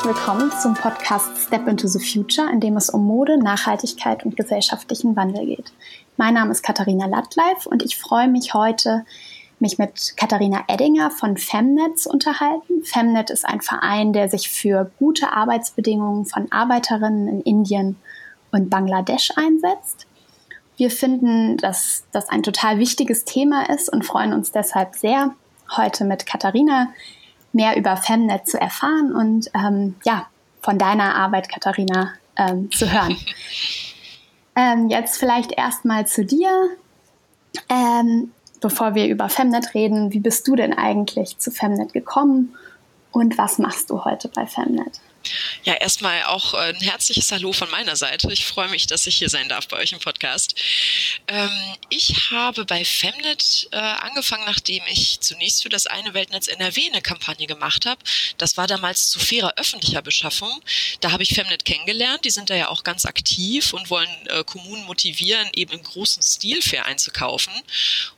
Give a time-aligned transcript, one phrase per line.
[0.00, 4.34] herzlich willkommen zum Podcast Step into the Future, in dem es um Mode, Nachhaltigkeit und
[4.34, 5.72] gesellschaftlichen Wandel geht.
[6.16, 9.04] Mein Name ist Katharina Lattleif und ich freue mich heute,
[9.58, 12.82] mich mit Katharina Eddinger von Femnet zu unterhalten.
[12.82, 17.96] Femnet ist ein Verein, der sich für gute Arbeitsbedingungen von Arbeiterinnen in Indien
[18.52, 20.06] und Bangladesch einsetzt.
[20.78, 25.34] Wir finden, dass das ein total wichtiges Thema ist und freuen uns deshalb sehr,
[25.76, 26.88] heute mit Katharina
[27.52, 30.26] mehr über Femnet zu erfahren und ähm, ja,
[30.62, 33.16] von deiner Arbeit, Katharina, ähm, zu hören.
[34.56, 36.50] ähm, jetzt vielleicht erstmal zu dir.
[37.68, 42.54] Ähm, bevor wir über Femnet reden, wie bist du denn eigentlich zu Femnet gekommen
[43.10, 45.00] und was machst du heute bei Femnet?
[45.64, 48.32] Ja, erstmal auch ein herzliches Hallo von meiner Seite.
[48.32, 50.54] Ich freue mich, dass ich hier sein darf bei euch im Podcast.
[51.28, 51.50] Ähm,
[51.90, 57.02] ich habe bei Femnet äh, angefangen, nachdem ich zunächst für das eine Weltnetz NRW eine
[57.02, 58.02] Kampagne gemacht habe.
[58.38, 60.62] Das war damals zu fairer öffentlicher Beschaffung.
[61.00, 62.24] Da habe ich Femnet kennengelernt.
[62.24, 66.22] Die sind da ja auch ganz aktiv und wollen äh, Kommunen motivieren, eben im großen
[66.22, 67.52] Stil fair einzukaufen.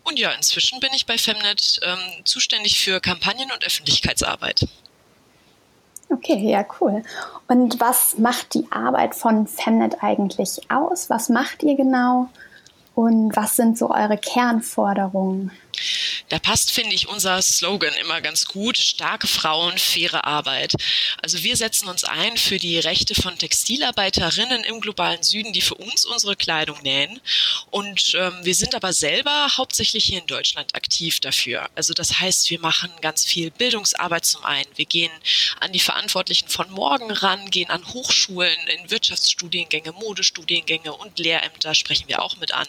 [0.04, 4.68] Und ja, inzwischen bin ich bei Femnet ähm, zuständig für Kampagnen und Öffentlichkeitsarbeit.
[6.12, 7.02] Okay, ja, cool.
[7.48, 11.08] Und was macht die Arbeit von Femnet eigentlich aus?
[11.08, 12.28] Was macht ihr genau?
[12.94, 15.50] Und was sind so eure Kernforderungen?
[16.28, 18.78] Da passt, finde ich, unser Slogan immer ganz gut.
[18.78, 20.74] Starke Frauen, faire Arbeit.
[21.22, 25.74] Also wir setzen uns ein für die Rechte von Textilarbeiterinnen im globalen Süden, die für
[25.74, 27.20] uns unsere Kleidung nähen.
[27.70, 31.68] Und ähm, wir sind aber selber hauptsächlich hier in Deutschland aktiv dafür.
[31.74, 34.68] Also das heißt, wir machen ganz viel Bildungsarbeit zum einen.
[34.76, 35.12] Wir gehen
[35.60, 42.08] an die Verantwortlichen von morgen ran, gehen an Hochschulen, in Wirtschaftsstudiengänge, Modestudiengänge und Lehrämter sprechen
[42.08, 42.66] wir auch mit an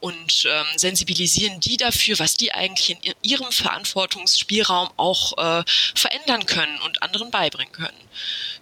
[0.00, 5.64] und ähm, sensibilisieren die dafür, was die eigentlich in ihrem Verantwortungsspielraum auch äh,
[5.94, 7.96] verändern können und anderen beibringen können.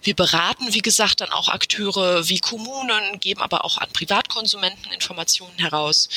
[0.05, 5.57] Wir beraten, wie gesagt, dann auch Akteure wie Kommunen, geben aber auch an Privatkonsumenten Informationen
[5.57, 6.09] heraus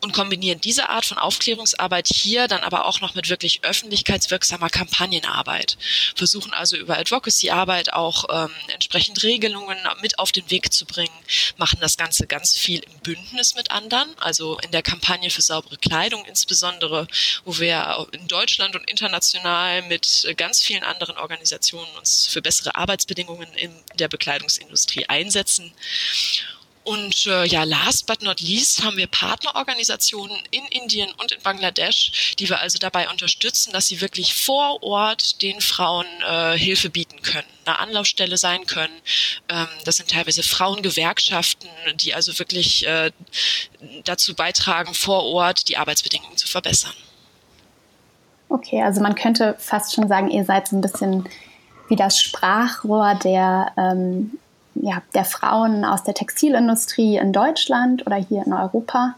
[0.00, 5.78] und kombinieren diese Art von Aufklärungsarbeit hier dann aber auch noch mit wirklich öffentlichkeitswirksamer Kampagnenarbeit.
[6.16, 11.14] Versuchen also über Advocacy-Arbeit auch ähm, entsprechend Regelungen mit auf den Weg zu bringen,
[11.56, 15.76] machen das Ganze ganz viel im Bündnis mit anderen, also in der Kampagne für saubere
[15.76, 17.06] Kleidung insbesondere,
[17.44, 23.35] wo wir in Deutschland und international mit ganz vielen anderen Organisationen uns für bessere Arbeitsbedingungen
[23.42, 25.72] in der Bekleidungsindustrie einsetzen.
[26.86, 32.36] Und äh, ja, last but not least haben wir Partnerorganisationen in Indien und in Bangladesch,
[32.38, 37.20] die wir also dabei unterstützen, dass sie wirklich vor Ort den Frauen äh, Hilfe bieten
[37.22, 38.94] können, eine Anlaufstelle sein können.
[39.48, 43.10] Ähm, das sind teilweise Frauengewerkschaften, die also wirklich äh,
[44.04, 46.94] dazu beitragen, vor Ort die Arbeitsbedingungen zu verbessern.
[48.48, 51.28] Okay, also man könnte fast schon sagen, ihr seid so ein bisschen
[51.88, 54.38] wie das Sprachrohr der, ähm,
[54.74, 59.14] ja, der Frauen aus der Textilindustrie in Deutschland oder hier in Europa.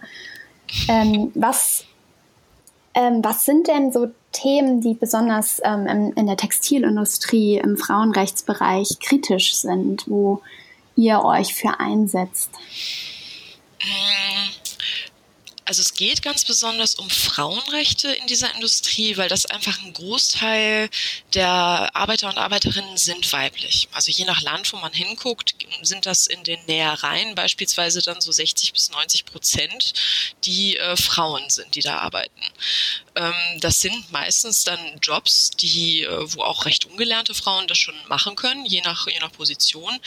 [0.89, 1.85] Ähm, was,
[2.95, 8.99] ähm, was sind denn so Themen, die besonders ähm, in, in der Textilindustrie, im Frauenrechtsbereich
[9.01, 10.43] kritisch sind, wo
[10.97, 12.51] ihr euch für einsetzt?
[15.69, 20.89] Also es geht ganz besonders um Frauenrechte in dieser Industrie, weil das einfach ein Großteil
[21.35, 23.87] der Arbeiter und Arbeiterinnen sind weiblich.
[23.93, 28.33] Also je nach Land, wo man hinguckt, sind das in den Nähereien beispielsweise dann so
[28.33, 29.93] 60 bis 90 Prozent,
[30.47, 32.41] die äh, Frauen sind, die da arbeiten.
[33.15, 37.95] Ähm, das sind meistens dann Jobs, die, äh, wo auch recht ungelernte Frauen das schon
[38.09, 39.99] machen können, je nach, je nach Position.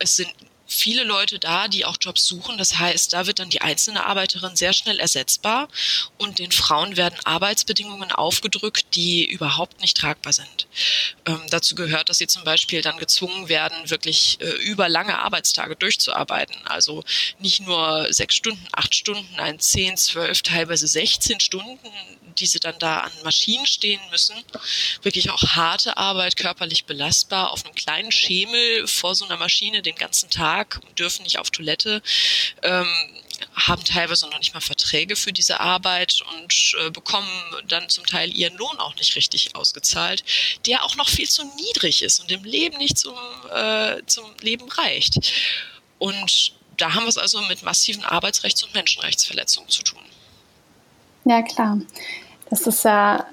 [0.00, 0.34] Es sind
[0.66, 2.58] viele Leute da, die auch Jobs suchen.
[2.58, 5.68] Das heißt, da wird dann die einzelne Arbeiterin sehr schnell ersetzbar
[6.18, 10.66] und den Frauen werden Arbeitsbedingungen aufgedrückt, die überhaupt nicht tragbar sind.
[11.26, 15.76] Ähm, dazu gehört, dass sie zum Beispiel dann gezwungen werden, wirklich äh, über lange Arbeitstage
[15.76, 16.56] durchzuarbeiten.
[16.66, 17.04] Also
[17.38, 21.78] nicht nur sechs Stunden, acht Stunden, ein zehn, zwölf, teilweise 16 Stunden
[22.38, 24.36] die sie dann da an Maschinen stehen müssen.
[25.02, 29.96] Wirklich auch harte Arbeit, körperlich belastbar, auf einem kleinen Schemel vor so einer Maschine den
[29.96, 32.02] ganzen Tag, dürfen nicht auf Toilette,
[32.62, 32.86] ähm,
[33.54, 37.28] haben teilweise noch nicht mal Verträge für diese Arbeit und äh, bekommen
[37.68, 40.24] dann zum Teil ihren Lohn auch nicht richtig ausgezahlt,
[40.66, 43.16] der auch noch viel zu niedrig ist und im Leben nicht zum,
[43.52, 45.18] äh, zum Leben reicht.
[45.98, 50.02] Und da haben wir es also mit massiven Arbeitsrechts- und Menschenrechtsverletzungen zu tun.
[51.24, 51.78] Ja, klar.
[52.54, 53.24] Das ist ja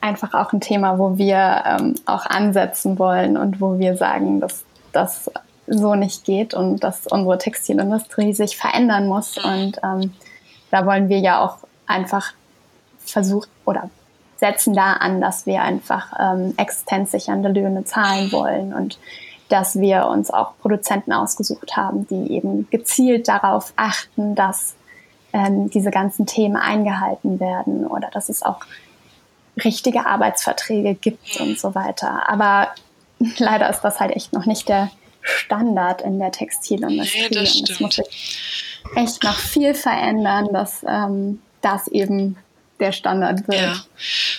[0.00, 4.64] einfach auch ein Thema, wo wir ähm, auch ansetzen wollen und wo wir sagen, dass
[4.90, 5.30] das
[5.68, 9.38] so nicht geht und dass unsere Textilindustrie sich verändern muss.
[9.38, 10.12] Und ähm,
[10.72, 12.32] da wollen wir ja auch einfach
[12.98, 13.88] versuchen oder
[14.38, 18.98] setzen da an, dass wir einfach ähm, existenzsichernde Löhne zahlen wollen und
[19.48, 24.74] dass wir uns auch Produzenten ausgesucht haben, die eben gezielt darauf achten, dass
[25.36, 28.60] ähm, diese ganzen Themen eingehalten werden oder dass es auch
[29.62, 32.28] richtige Arbeitsverträge gibt und so weiter.
[32.28, 32.68] Aber
[33.38, 34.90] leider ist das halt echt noch nicht der
[35.20, 37.28] Standard in der Textilindustrie.
[37.30, 42.38] Nee, das und es muss sich echt noch viel verändern, dass ähm, das eben
[42.80, 43.60] der Standard wird.
[43.60, 43.84] Ja,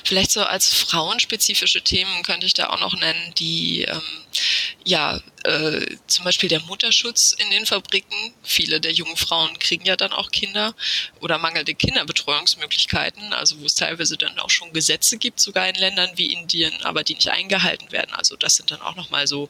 [0.03, 4.01] vielleicht so als frauenspezifische Themen könnte ich da auch noch nennen, die ähm,
[4.83, 8.33] ja äh, zum Beispiel der Mutterschutz in den Fabriken.
[8.43, 10.75] Viele der jungen Frauen kriegen ja dann auch Kinder
[11.19, 16.11] oder mangelnde Kinderbetreuungsmöglichkeiten, also wo es teilweise dann auch schon Gesetze gibt, sogar in Ländern
[16.15, 18.13] wie Indien, aber die nicht eingehalten werden.
[18.13, 19.49] Also das sind dann auch nochmal so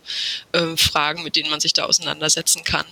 [0.53, 2.85] äh, Fragen, mit denen man sich da auseinandersetzen kann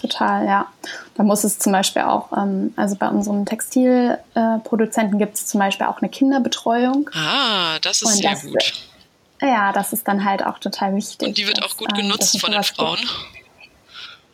[0.00, 0.66] total, ja.
[1.14, 5.60] Da muss es zum Beispiel auch, ähm, also bei unseren Textilproduzenten äh, gibt es zum
[5.60, 7.10] Beispiel auch eine Kinderbetreuung.
[7.14, 8.72] Ah, das ist Und sehr das, gut.
[9.40, 11.28] Ja, das ist dann halt auch total wichtig.
[11.28, 12.98] Und die wird dass, auch gut ähm, genutzt von den Frauen?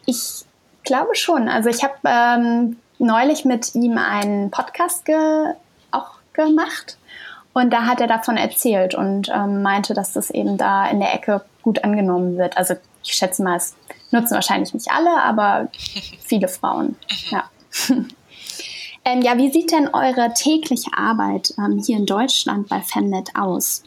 [0.06, 0.44] Ich
[0.84, 1.48] glaube schon.
[1.48, 5.54] Also ich habe ähm, neulich mit ihm einen Podcast ge
[5.90, 6.98] auch gemacht.
[7.54, 11.12] Und da hat er davon erzählt und ähm, meinte, dass das eben da in der
[11.14, 12.56] Ecke gut angenommen wird.
[12.56, 13.74] Also ich schätze mal, es
[14.10, 15.70] nutzen wahrscheinlich nicht alle, aber
[16.20, 16.96] viele Frauen.
[17.30, 17.50] Ja.
[19.04, 23.82] ähm, ja, wie sieht denn eure tägliche Arbeit ähm, hier in Deutschland bei Femnet aus?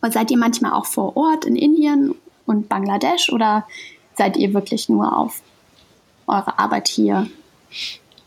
[0.00, 2.14] Und seid ihr manchmal auch vor Ort in Indien
[2.46, 3.66] und Bangladesch oder
[4.16, 5.42] seid ihr wirklich nur auf
[6.26, 7.28] eure Arbeit hier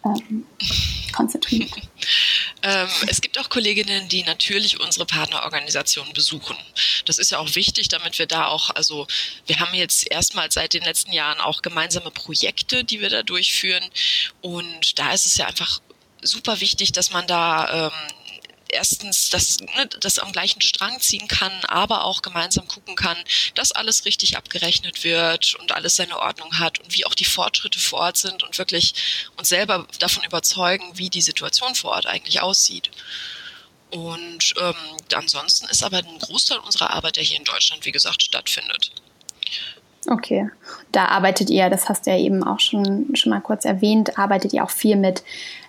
[0.03, 0.45] ähm,
[1.15, 1.71] konzentriert?
[2.65, 6.57] Ähm, es gibt auch Kolleginnen, die natürlich unsere Partnerorganisationen besuchen.
[7.05, 9.05] Das ist ja auch wichtig, damit wir da auch, also
[9.45, 13.83] wir haben jetzt erstmals seit den letzten Jahren auch gemeinsame Projekte, die wir da durchführen.
[14.41, 15.79] Und da ist es ja einfach
[16.23, 18.15] super wichtig, dass man da ähm,
[18.69, 23.17] erstens das, ne, das am gleichen Strang ziehen kann, aber auch gemeinsam gucken kann,
[23.55, 27.79] dass alles richtig abgerechnet wird und alles seine Ordnung hat und wie auch die Fortschritte
[27.79, 28.93] vor Ort sind und wirklich
[29.37, 32.91] uns selber davon überzeugen, wie die Situation vor Ort eigentlich aussieht.
[33.91, 34.75] Und ähm,
[35.13, 38.91] ansonsten ist aber ein Großteil unserer Arbeit, der hier in Deutschland, wie gesagt, stattfindet.
[40.07, 40.49] Okay,
[40.91, 44.53] da arbeitet ihr, das hast du ja eben auch schon, schon mal kurz erwähnt, arbeitet
[44.53, 45.23] ihr auch viel mit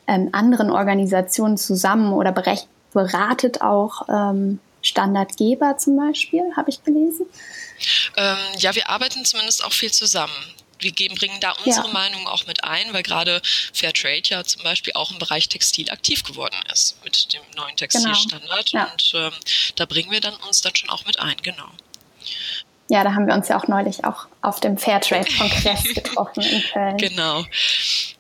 [0.07, 7.27] ähm, anderen Organisationen zusammen oder berechnet beratet auch ähm, Standardgeber zum Beispiel, habe ich gelesen.
[8.17, 10.33] Ähm, ja, wir arbeiten zumindest auch viel zusammen.
[10.79, 11.93] Wir geben, bringen da unsere ja.
[11.93, 13.43] Meinung auch mit ein, weil gerade
[13.75, 18.71] Fairtrade ja zum Beispiel auch im Bereich Textil aktiv geworden ist mit dem neuen Textilstandard.
[18.71, 18.85] Genau.
[18.85, 18.91] Ja.
[18.91, 19.33] Und ähm,
[19.77, 21.69] da bringen wir dann uns dann schon auch mit ein, genau.
[22.89, 26.97] Ja, da haben wir uns ja auch neulich auch auf dem Fairtrade-Kongress getroffen in Köln.
[26.97, 27.45] Genau.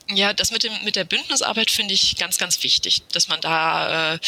[0.09, 4.15] Ja, das mit dem mit der Bündnisarbeit finde ich ganz ganz wichtig, dass man da,
[4.15, 4.19] äh,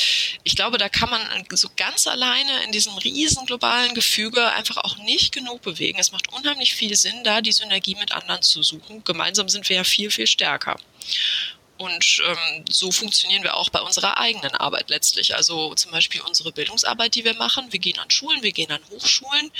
[0.42, 1.20] ich glaube, da kann man
[1.52, 6.00] so ganz alleine in diesem riesen globalen Gefüge einfach auch nicht genug bewegen.
[6.00, 9.04] Es macht unheimlich viel Sinn, da die Synergie mit anderen zu suchen.
[9.04, 10.80] Gemeinsam sind wir ja viel viel stärker.
[11.78, 15.36] Und ähm, so funktionieren wir auch bei unserer eigenen Arbeit letztlich.
[15.36, 17.72] Also zum Beispiel unsere Bildungsarbeit, die wir machen.
[17.72, 19.50] Wir gehen an Schulen, wir gehen an Hochschulen.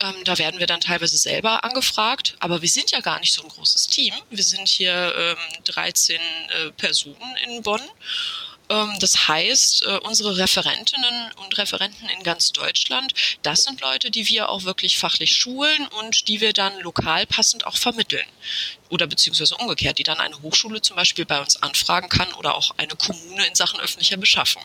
[0.00, 2.36] Ähm, da werden wir dann teilweise selber angefragt.
[2.40, 4.14] Aber wir sind ja gar nicht so ein großes Team.
[4.30, 7.82] Wir sind hier ähm, 13 äh, Personen in Bonn.
[8.68, 14.28] Ähm, das heißt, äh, unsere Referentinnen und Referenten in ganz Deutschland, das sind Leute, die
[14.28, 18.26] wir auch wirklich fachlich schulen und die wir dann lokal passend auch vermitteln.
[18.90, 22.72] Oder beziehungsweise umgekehrt, die dann eine Hochschule zum Beispiel bei uns anfragen kann oder auch
[22.76, 24.62] eine Kommune in Sachen öffentlicher Beschaffung.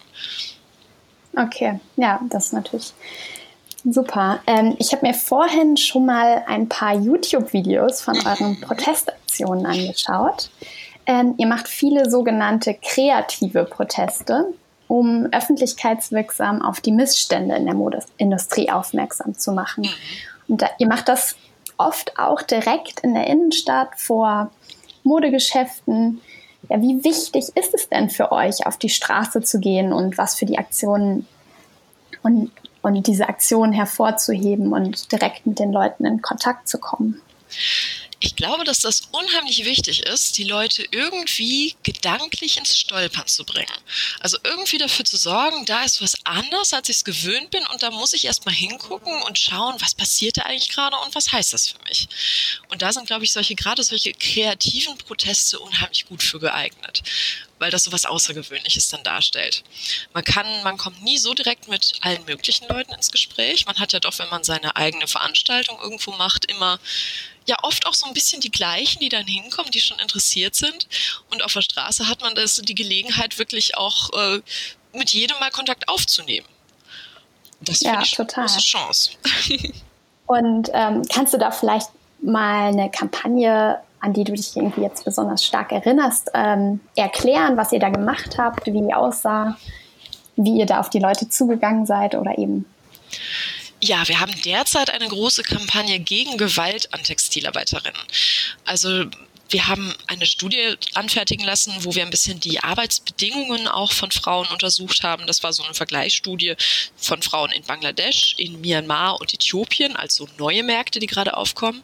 [1.36, 2.94] Okay, ja, das ist natürlich
[3.84, 4.42] super.
[4.48, 10.50] Ähm, ich habe mir vorhin schon mal ein paar YouTube-Videos von euren Protestaktionen angeschaut.
[11.10, 14.54] Ähm, ihr macht viele sogenannte kreative Proteste,
[14.88, 19.90] um öffentlichkeitswirksam auf die Missstände in der Modeindustrie aufmerksam zu machen.
[20.48, 21.36] Und da, ihr macht das
[21.78, 24.52] oft auch direkt in der Innenstadt vor
[25.04, 26.22] Modegeschäften.
[26.70, 30.36] Ja, wie wichtig ist es denn für euch, auf die Straße zu gehen und was
[30.36, 31.26] für die Aktionen
[32.22, 32.52] und,
[32.84, 37.20] und diese Aktionen hervorzuheben und direkt mit den Leuten in Kontakt zu kommen?
[38.22, 43.72] Ich glaube, dass das unheimlich wichtig ist, die Leute irgendwie gedanklich ins Stolpern zu bringen.
[44.20, 47.82] Also irgendwie dafür zu sorgen, da ist was anders, als ich es gewöhnt bin und
[47.82, 51.54] da muss ich erstmal hingucken und schauen, was passiert da eigentlich gerade und was heißt
[51.54, 52.10] das für mich.
[52.68, 57.04] Und da sind, glaube ich, solche, gerade solche kreativen Proteste unheimlich gut für geeignet
[57.60, 59.64] weil das so was Außergewöhnliches dann darstellt.
[60.14, 63.66] Man kann, man kommt nie so direkt mit allen möglichen Leuten ins Gespräch.
[63.66, 66.80] Man hat ja doch, wenn man seine eigene Veranstaltung irgendwo macht, immer
[67.46, 70.88] ja oft auch so ein bisschen die gleichen, die dann hinkommen, die schon interessiert sind.
[71.30, 74.42] Und auf der Straße hat man das die Gelegenheit, wirklich auch äh,
[74.94, 76.48] mit jedem mal Kontakt aufzunehmen.
[77.62, 78.46] Das ja, ich total.
[78.46, 79.12] eine große Chance.
[80.28, 81.90] Und ähm, kannst du da vielleicht
[82.22, 87.72] mal eine Kampagne, an die du dich irgendwie jetzt besonders stark erinnerst, ähm, erklären, was
[87.72, 89.58] ihr da gemacht habt, wie die aussah,
[90.36, 92.66] wie ihr da auf die Leute zugegangen seid oder eben
[93.82, 98.02] ja, wir haben derzeit eine große Kampagne gegen Gewalt an Textilarbeiterinnen.
[98.66, 99.06] Also
[99.50, 104.48] wir haben eine Studie anfertigen lassen, wo wir ein bisschen die Arbeitsbedingungen auch von Frauen
[104.48, 105.26] untersucht haben.
[105.26, 106.56] Das war so eine Vergleichsstudie
[106.98, 111.84] von Frauen in Bangladesch, in Myanmar und Äthiopien, also neue Märkte, die gerade aufkommen.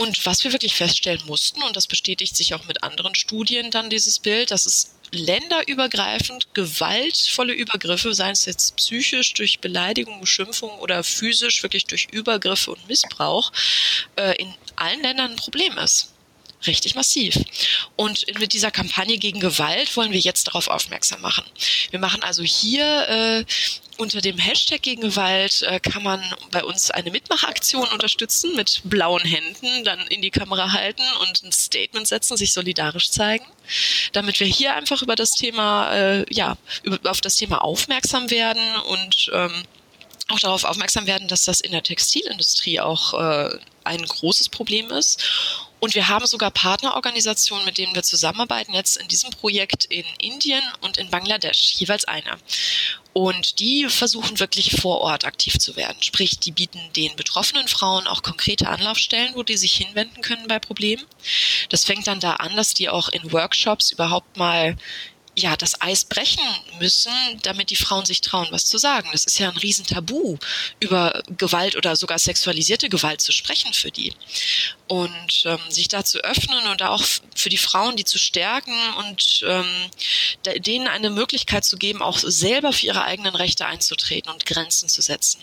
[0.00, 3.90] Und was wir wirklich feststellen mussten, und das bestätigt sich auch mit anderen Studien dann
[3.90, 11.04] dieses Bild, dass es länderübergreifend gewaltvolle Übergriffe, seien es jetzt psychisch durch Beleidigung, Beschimpfung oder
[11.04, 13.52] physisch wirklich durch Übergriffe und Missbrauch,
[14.16, 16.08] äh, in allen Ländern ein Problem ist
[16.66, 17.36] richtig massiv.
[17.96, 21.44] Und mit dieser Kampagne gegen Gewalt wollen wir jetzt darauf aufmerksam machen.
[21.90, 23.44] Wir machen also hier äh,
[24.00, 29.22] unter dem Hashtag gegen Gewalt äh, kann man bei uns eine Mitmachaktion unterstützen mit blauen
[29.22, 33.44] Händen, dann in die Kamera halten und ein Statement setzen, sich solidarisch zeigen,
[34.12, 38.62] damit wir hier einfach über das Thema, äh, ja, über, auf das Thema aufmerksam werden
[38.88, 39.64] und ähm,
[40.28, 45.22] auch darauf aufmerksam werden, dass das in der Textilindustrie auch äh, ein großes Problem ist
[45.80, 50.62] und wir haben sogar Partnerorganisationen, mit denen wir zusammenarbeiten, jetzt in diesem Projekt in Indien
[50.82, 52.38] und in Bangladesch, jeweils eine.
[53.14, 56.00] Und die versuchen wirklich vor Ort aktiv zu werden.
[56.02, 60.58] Sprich, die bieten den betroffenen Frauen auch konkrete Anlaufstellen, wo die sich hinwenden können bei
[60.58, 61.04] Problemen.
[61.70, 64.76] Das fängt dann da an, dass die auch in Workshops überhaupt mal
[65.40, 66.44] ja, das Eis brechen
[66.78, 69.08] müssen, damit die Frauen sich trauen, was zu sagen.
[69.12, 70.38] Das ist ja ein Riesentabu,
[70.78, 74.12] über Gewalt oder sogar sexualisierte Gewalt zu sprechen für die.
[74.88, 77.02] Und ähm, sich da zu öffnen und auch
[77.34, 79.90] für die Frauen, die zu stärken und ähm,
[80.58, 85.02] denen eine Möglichkeit zu geben, auch selber für ihre eigenen Rechte einzutreten und Grenzen zu
[85.02, 85.40] setzen.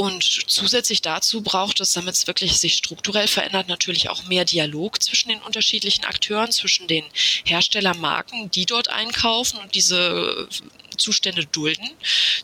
[0.00, 5.02] Und zusätzlich dazu braucht es, damit es wirklich sich strukturell verändert, natürlich auch mehr Dialog
[5.02, 7.04] zwischen den unterschiedlichen Akteuren, zwischen den
[7.44, 10.48] Herstellermarken, die dort einkaufen und diese
[10.96, 11.86] Zustände dulden,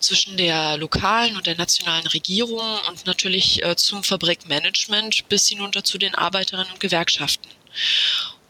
[0.01, 2.61] zwischen der lokalen und der nationalen Regierung
[2.91, 7.49] und natürlich äh, zum Fabrikmanagement bis hinunter zu den Arbeiterinnen und Gewerkschaften.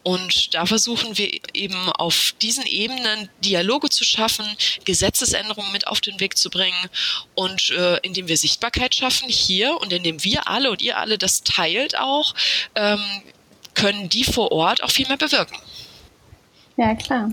[0.07, 4.45] Und da versuchen wir eben auf diesen Ebenen Dialoge zu schaffen,
[4.85, 6.77] Gesetzesänderungen mit auf den Weg zu bringen
[7.35, 11.43] und äh, indem wir Sichtbarkeit schaffen hier und indem wir alle und ihr alle das
[11.43, 12.35] teilt auch,
[12.75, 13.01] ähm,
[13.73, 15.57] können die vor Ort auch viel mehr bewirken.
[16.77, 17.31] Ja, klar.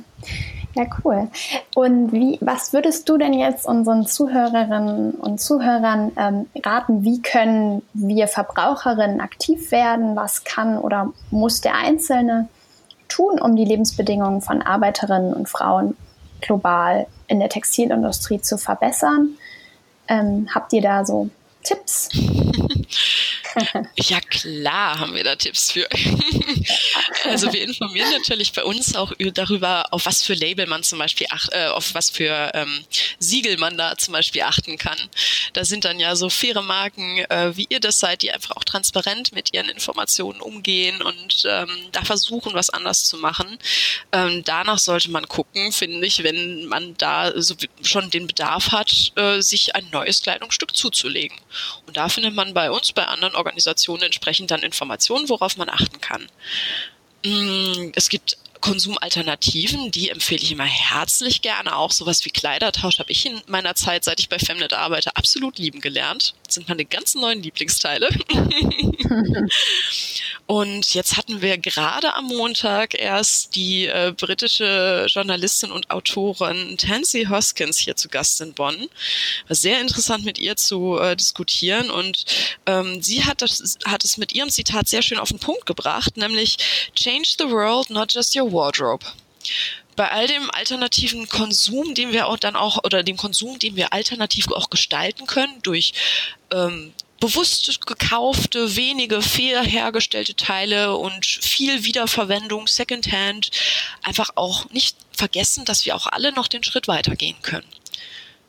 [0.74, 1.28] Ja, cool.
[1.76, 7.04] Und wie, was würdest du denn jetzt unseren Zuhörerinnen und Zuhörern ähm, raten?
[7.04, 10.16] Wie können wir Verbraucherinnen aktiv werden?
[10.16, 12.48] Was kann oder muss der Einzelne
[13.14, 15.96] tun, um die Lebensbedingungen von Arbeiterinnen und Frauen
[16.40, 19.30] global in der Textilindustrie zu verbessern?
[20.08, 21.30] Ähm, habt ihr da so
[21.62, 22.08] Tipps?
[23.96, 25.88] ja, klar haben wir da Tipps für.
[27.24, 31.26] also wir informieren natürlich bei uns auch darüber, auf was für Label man zum Beispiel,
[31.30, 32.84] ach, äh, auf was für ähm,
[33.18, 34.98] Siegel man da zum Beispiel achten kann.
[35.52, 38.64] Da sind dann ja so faire Marken, äh, wie ihr das seid, die einfach auch
[38.64, 43.58] transparent mit ihren Informationen umgehen und ähm, da versuchen, was anders zu machen.
[44.12, 49.12] Ähm, danach sollte man gucken, finde ich, wenn man da so schon den Bedarf hat,
[49.16, 51.36] äh, sich ein neues Kleidungsstück zuzulegen.
[51.86, 56.00] Und da findet man bei uns, bei anderen Organisationen entsprechend dann Informationen, worauf man achten
[56.00, 56.26] kann.
[57.24, 61.76] Mm, es gibt Konsumalternativen, die empfehle ich immer herzlich gerne.
[61.76, 65.58] Auch sowas wie Kleidertausch habe ich in meiner Zeit, seit ich bei Femnet arbeite, absolut
[65.58, 66.32] lieben gelernt.
[66.46, 68.08] Das sind meine ganzen neuen Lieblingsteile.
[70.46, 77.26] Und jetzt hatten wir gerade am Montag erst die äh, britische Journalistin und Autorin Tansy
[77.30, 78.88] Hoskins hier zu Gast in Bonn.
[79.48, 82.26] War sehr interessant mit ihr zu äh, diskutieren und
[82.66, 86.18] ähm, sie hat, das, hat es mit ihrem Zitat sehr schön auf den Punkt gebracht,
[86.18, 86.58] nämlich
[86.94, 89.04] Change the world, not just your wardrobe.
[89.96, 93.92] Bei all dem alternativen Konsum, den wir auch dann auch, oder dem Konsum, den wir
[93.92, 95.92] alternativ auch gestalten können, durch
[96.52, 103.50] ähm, bewusst gekaufte, wenige fair hergestellte Teile und viel Wiederverwendung, Secondhand,
[104.02, 107.66] einfach auch nicht vergessen, dass wir auch alle noch den Schritt weitergehen können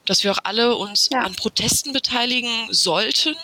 [0.06, 1.22] dass wir auch alle uns ja.
[1.22, 3.36] an Protesten beteiligen sollten,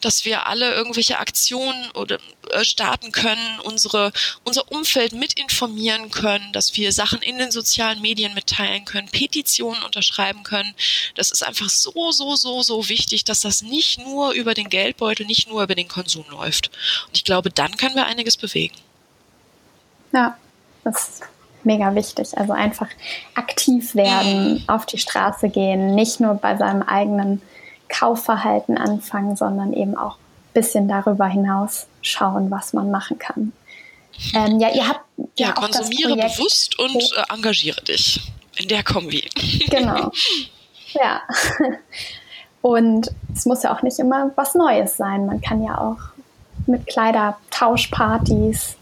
[0.00, 2.18] dass wir alle irgendwelche Aktionen oder
[2.50, 4.12] äh, starten können, unsere
[4.44, 9.82] unser Umfeld mit informieren können, dass wir Sachen in den sozialen Medien mitteilen können, Petitionen
[9.82, 10.74] unterschreiben können.
[11.14, 15.26] Das ist einfach so so so so wichtig, dass das nicht nur über den Geldbeutel,
[15.26, 16.70] nicht nur über den Konsum läuft.
[17.06, 18.76] Und ich glaube, dann können wir einiges bewegen.
[20.12, 20.36] Ja,
[20.84, 21.20] das
[21.64, 22.36] mega wichtig.
[22.36, 22.88] Also einfach
[23.34, 27.42] aktiv werden, auf die Straße gehen, nicht nur bei seinem eigenen
[27.88, 30.16] Kaufverhalten anfangen, sondern eben auch
[30.52, 33.52] bisschen darüber hinaus schauen, was man machen kann.
[34.34, 35.04] Ähm, ja, ihr habt
[35.36, 38.20] ja, ja konsumiere bewusst und äh, engagiere dich
[38.56, 39.28] in der Kombi.
[39.68, 40.10] Genau.
[40.92, 41.22] Ja.
[42.62, 45.24] Und es muss ja auch nicht immer was Neues sein.
[45.24, 45.98] Man kann ja auch
[46.66, 48.76] mit Kleidertauschpartys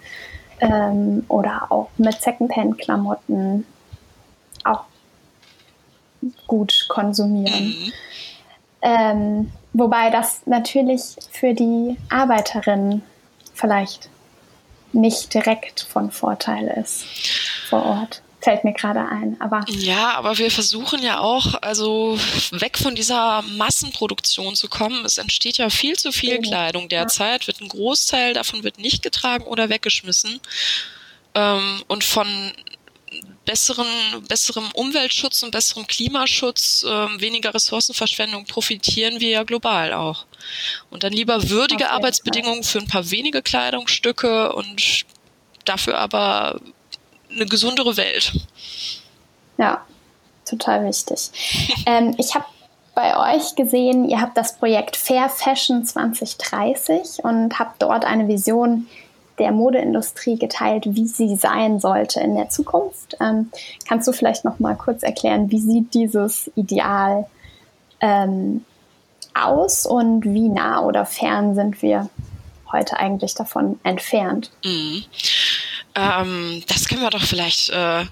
[0.60, 3.66] ähm, oder auch mit Secondhand-Klamotten
[4.64, 4.84] auch
[6.46, 7.66] gut konsumieren.
[7.66, 7.92] Mhm.
[8.80, 13.02] Ähm, wobei das natürlich für die Arbeiterin
[13.54, 14.08] vielleicht
[14.92, 17.04] nicht direkt von Vorteil ist
[17.68, 19.38] vor Ort fällt mir gerade ein.
[19.40, 22.18] Aber ja, aber wir versuchen ja auch, also
[22.50, 25.04] weg von dieser Massenproduktion zu kommen.
[25.04, 27.46] Es entsteht ja viel zu viel Kleidung derzeit.
[27.46, 30.40] Wird ein Großteil davon wird nicht getragen oder weggeschmissen.
[31.34, 32.26] Ähm, und von
[33.44, 33.86] besseren,
[34.26, 40.24] besserem Umweltschutz und besserem Klimaschutz, äh, weniger Ressourcenverschwendung profitieren wir ja global auch.
[40.88, 45.04] Und dann lieber würdige Arbeitsbedingungen für ein paar wenige Kleidungsstücke und
[45.66, 46.62] dafür aber
[47.40, 48.32] eine gesundere Welt.
[49.56, 49.84] Ja,
[50.44, 51.30] total wichtig.
[51.86, 52.44] ähm, ich habe
[52.94, 58.88] bei euch gesehen, ihr habt das Projekt Fair Fashion 2030 und habt dort eine Vision
[59.38, 63.16] der Modeindustrie geteilt, wie sie sein sollte in der Zukunft.
[63.20, 63.52] Ähm,
[63.86, 67.26] kannst du vielleicht noch mal kurz erklären, wie sieht dieses Ideal
[68.00, 68.64] ähm,
[69.32, 72.08] aus und wie nah oder fern sind wir
[72.72, 74.50] heute eigentlich davon entfernt?
[74.64, 75.04] Mhm.
[75.98, 78.04] Ähm, das können wir doch vielleicht äh,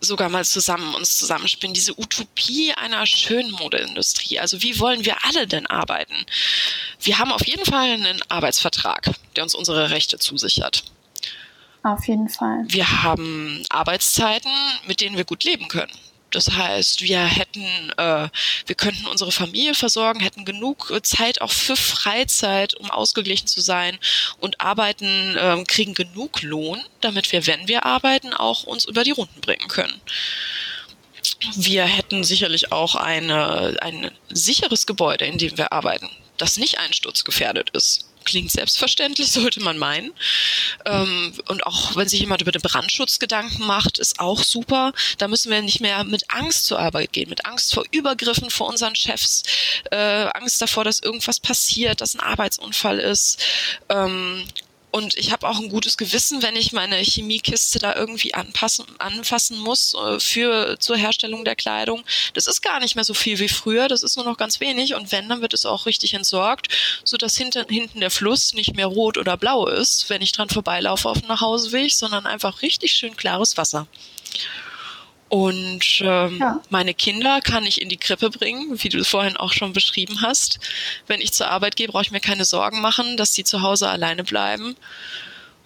[0.00, 1.74] sogar mal zusammen uns zusammenspinnen.
[1.74, 4.38] Diese Utopie einer schönen Modeindustrie.
[4.38, 6.14] Also wie wollen wir alle denn arbeiten?
[7.00, 10.84] Wir haben auf jeden Fall einen Arbeitsvertrag, der uns unsere Rechte zusichert.
[11.82, 12.64] Auf jeden Fall.
[12.68, 14.52] Wir haben Arbeitszeiten,
[14.86, 15.90] mit denen wir gut leben können.
[16.32, 18.28] Das heißt, wir hätten, äh,
[18.66, 23.60] wir könnten unsere Familie versorgen, hätten genug äh, Zeit auch für Freizeit, um ausgeglichen zu
[23.60, 23.98] sein
[24.40, 29.10] und arbeiten, äh, kriegen genug Lohn, damit wir, wenn wir arbeiten, auch uns über die
[29.10, 30.00] Runden bringen können.
[31.54, 37.70] Wir hätten sicherlich auch eine, ein sicheres Gebäude, in dem wir arbeiten, das nicht einsturzgefährdet
[37.70, 40.12] ist klingt selbstverständlich, sollte man meinen.
[40.84, 44.92] Ähm, und auch wenn sich jemand über den Brandschutz Gedanken macht, ist auch super.
[45.18, 48.68] Da müssen wir nicht mehr mit Angst zur Arbeit gehen, mit Angst vor Übergriffen vor
[48.68, 49.42] unseren Chefs,
[49.90, 49.96] äh,
[50.34, 53.38] Angst davor, dass irgendwas passiert, dass ein Arbeitsunfall ist.
[53.88, 54.44] Ähm,
[54.92, 59.58] und ich habe auch ein gutes Gewissen, wenn ich meine Chemiekiste da irgendwie anpassen, anfassen
[59.58, 62.04] muss äh, für zur Herstellung der Kleidung.
[62.34, 64.94] Das ist gar nicht mehr so viel wie früher, das ist nur noch ganz wenig.
[64.94, 66.68] Und wenn, dann wird es auch richtig entsorgt,
[67.04, 71.08] sodass hinten, hinten der Fluss nicht mehr rot oder blau ist, wenn ich dran vorbeilaufe
[71.08, 73.86] auf dem Nachhauseweg, sondern einfach richtig schön klares Wasser.
[75.32, 76.60] Und ähm, ja.
[76.68, 80.20] meine Kinder kann ich in die Krippe bringen, wie du es vorhin auch schon beschrieben
[80.20, 80.58] hast.
[81.06, 83.88] Wenn ich zur Arbeit gehe, brauche ich mir keine Sorgen machen, dass sie zu Hause
[83.88, 84.76] alleine bleiben.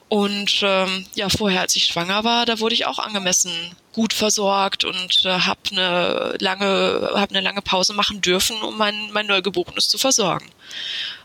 [0.09, 3.51] Und ähm, ja, vorher, als ich schwanger war, da wurde ich auch angemessen
[3.93, 9.11] gut versorgt und äh, habe eine lange, hab eine lange Pause machen dürfen, um mein,
[9.11, 10.49] mein Neugeborenes zu versorgen.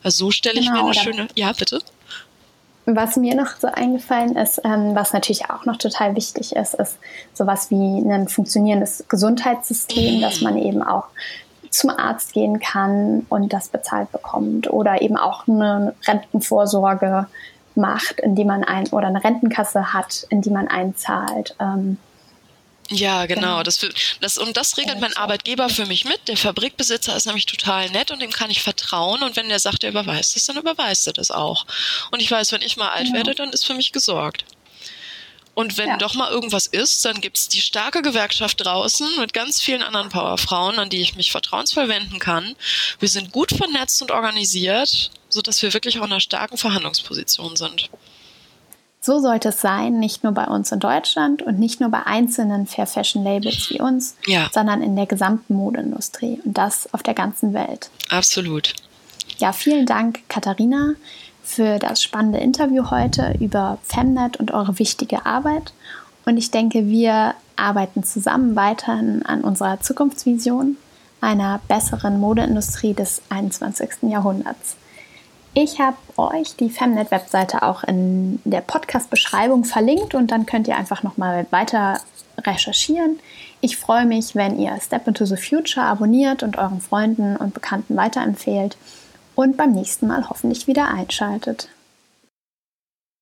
[0.01, 1.27] Also so stelle genau, ich mir eine schöne.
[1.35, 1.79] Ja, bitte.
[2.85, 6.97] Was mir noch so eingefallen ist, ähm, was natürlich auch noch total wichtig ist, ist
[7.33, 11.05] sowas wie ein funktionierendes Gesundheitssystem, dass man eben auch
[11.69, 17.27] zum Arzt gehen kann und das bezahlt bekommt oder eben auch eine Rentenvorsorge
[17.75, 21.55] macht, in die man ein oder eine Rentenkasse hat, in die man einzahlt.
[21.59, 21.97] Ähm,
[22.91, 23.41] ja, genau.
[23.41, 23.63] genau.
[23.63, 23.85] Das,
[24.19, 26.27] das, und das regelt mein Arbeitgeber für mich mit.
[26.27, 29.23] Der Fabrikbesitzer ist nämlich total nett und dem kann ich vertrauen.
[29.23, 31.65] Und wenn der sagt, er überweist es, dann überweist er das auch.
[32.11, 33.17] Und ich weiß, wenn ich mal alt genau.
[33.17, 34.45] werde, dann ist für mich gesorgt.
[35.53, 35.97] Und wenn ja.
[35.97, 40.79] doch mal irgendwas ist, dann gibt's die starke Gewerkschaft draußen mit ganz vielen anderen Powerfrauen,
[40.79, 42.55] an die ich mich vertrauensvoll wenden kann.
[42.99, 47.89] Wir sind gut vernetzt und organisiert, sodass wir wirklich auch in einer starken Verhandlungsposition sind.
[49.03, 52.67] So sollte es sein, nicht nur bei uns in Deutschland und nicht nur bei einzelnen
[52.67, 54.47] Fair Fashion Labels wie uns, ja.
[54.53, 57.89] sondern in der gesamten Modeindustrie und das auf der ganzen Welt.
[58.11, 58.75] Absolut.
[59.39, 60.93] Ja, vielen Dank, Katharina,
[61.41, 65.73] für das spannende Interview heute über Femnet und eure wichtige Arbeit.
[66.25, 70.77] Und ich denke, wir arbeiten zusammen weiterhin an unserer Zukunftsvision
[71.21, 74.03] einer besseren Modeindustrie des 21.
[74.03, 74.75] Jahrhunderts.
[75.53, 81.03] Ich habe euch die Femnet-Webseite auch in der Podcast-Beschreibung verlinkt und dann könnt ihr einfach
[81.03, 81.99] nochmal weiter
[82.39, 83.19] recherchieren.
[83.59, 87.97] Ich freue mich, wenn ihr Step into the Future abonniert und euren Freunden und Bekannten
[87.97, 88.77] weiterempfehlt
[89.35, 91.67] und beim nächsten Mal hoffentlich wieder einschaltet.